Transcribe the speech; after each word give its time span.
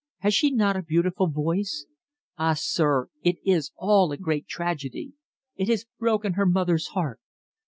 Has 0.21 0.33
she 0.33 0.49
not 0.49 0.75
a 0.75 0.81
beautiful 0.81 1.27
voice? 1.27 1.85
Ah, 2.35 2.55
sir 2.57 3.09
it 3.21 3.35
is 3.45 3.71
all 3.77 4.11
a 4.11 4.17
great 4.17 4.47
tragedy! 4.47 5.13
It 5.55 5.67
has 5.67 5.85
broken 5.99 6.33
her 6.33 6.45
mother's 6.47 6.87
heart. 6.87 7.19